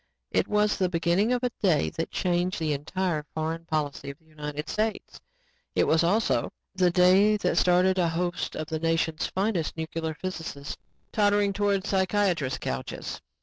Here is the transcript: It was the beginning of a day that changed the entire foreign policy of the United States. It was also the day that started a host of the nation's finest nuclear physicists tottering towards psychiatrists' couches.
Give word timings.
It 0.31 0.47
was 0.47 0.77
the 0.77 0.89
beginning 0.89 1.31
of 1.31 1.43
a 1.43 1.51
day 1.61 1.91
that 1.91 2.09
changed 2.09 2.57
the 2.59 2.73
entire 2.73 3.23
foreign 3.35 3.65
policy 3.65 4.09
of 4.09 4.17
the 4.17 4.25
United 4.25 4.67
States. 4.67 5.19
It 5.75 5.83
was 5.85 6.03
also 6.03 6.51
the 6.73 6.89
day 6.89 7.37
that 7.37 7.55
started 7.55 7.99
a 7.99 8.09
host 8.09 8.55
of 8.55 8.65
the 8.65 8.79
nation's 8.79 9.27
finest 9.27 9.77
nuclear 9.77 10.15
physicists 10.15 10.75
tottering 11.11 11.53
towards 11.53 11.87
psychiatrists' 11.87 12.57
couches. 12.57 13.21